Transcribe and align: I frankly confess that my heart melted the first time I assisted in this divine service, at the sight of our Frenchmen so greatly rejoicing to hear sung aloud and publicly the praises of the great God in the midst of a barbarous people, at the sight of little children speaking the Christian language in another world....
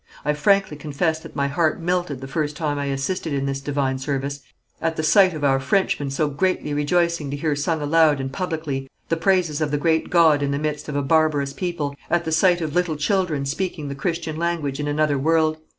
I 0.25 0.33
frankly 0.33 0.77
confess 0.77 1.19
that 1.19 1.35
my 1.35 1.47
heart 1.47 1.79
melted 1.79 2.21
the 2.21 2.27
first 2.27 2.55
time 2.57 2.79
I 2.79 2.85
assisted 2.87 3.33
in 3.33 3.45
this 3.45 3.61
divine 3.61 3.99
service, 3.99 4.39
at 4.81 4.95
the 4.95 5.03
sight 5.03 5.35
of 5.35 5.43
our 5.43 5.59
Frenchmen 5.59 6.09
so 6.09 6.27
greatly 6.27 6.73
rejoicing 6.73 7.29
to 7.29 7.37
hear 7.37 7.55
sung 7.55 7.83
aloud 7.83 8.19
and 8.19 8.33
publicly 8.33 8.89
the 9.09 9.15
praises 9.17 9.61
of 9.61 9.69
the 9.69 9.77
great 9.77 10.09
God 10.09 10.41
in 10.41 10.49
the 10.49 10.57
midst 10.57 10.89
of 10.89 10.95
a 10.95 11.03
barbarous 11.03 11.53
people, 11.53 11.93
at 12.09 12.25
the 12.25 12.31
sight 12.31 12.61
of 12.61 12.73
little 12.73 12.95
children 12.95 13.45
speaking 13.45 13.89
the 13.89 13.93
Christian 13.93 14.37
language 14.37 14.79
in 14.79 14.87
another 14.87 15.19
world.... 15.19 15.59